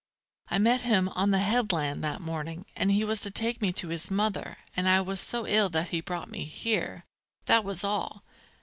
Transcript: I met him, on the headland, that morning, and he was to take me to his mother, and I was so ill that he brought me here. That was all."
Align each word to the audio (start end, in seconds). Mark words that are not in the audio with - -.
I 0.47 0.57
met 0.57 0.81
him, 0.81 1.09
on 1.09 1.29
the 1.29 1.37
headland, 1.37 2.03
that 2.03 2.21
morning, 2.21 2.65
and 2.75 2.89
he 2.89 3.03
was 3.03 3.21
to 3.21 3.29
take 3.29 3.61
me 3.61 3.71
to 3.73 3.89
his 3.89 4.09
mother, 4.09 4.57
and 4.75 4.89
I 4.89 4.99
was 4.99 5.21
so 5.21 5.45
ill 5.45 5.69
that 5.69 5.89
he 5.89 6.01
brought 6.01 6.31
me 6.31 6.43
here. 6.43 7.05
That 7.45 7.63
was 7.63 7.83
all." 7.83 8.23